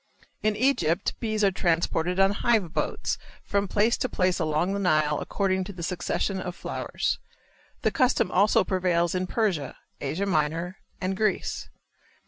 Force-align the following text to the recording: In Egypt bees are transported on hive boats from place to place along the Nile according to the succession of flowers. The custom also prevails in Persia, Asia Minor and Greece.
In 0.41 0.55
Egypt 0.55 1.13
bees 1.19 1.43
are 1.43 1.51
transported 1.51 2.19
on 2.19 2.31
hive 2.31 2.73
boats 2.73 3.19
from 3.43 3.67
place 3.67 3.97
to 3.97 4.09
place 4.09 4.39
along 4.39 4.73
the 4.73 4.79
Nile 4.79 5.19
according 5.19 5.63
to 5.65 5.73
the 5.73 5.83
succession 5.83 6.39
of 6.41 6.55
flowers. 6.55 7.19
The 7.83 7.91
custom 7.91 8.31
also 8.31 8.63
prevails 8.63 9.13
in 9.13 9.27
Persia, 9.27 9.77
Asia 10.01 10.25
Minor 10.25 10.77
and 10.99 11.15
Greece. 11.15 11.69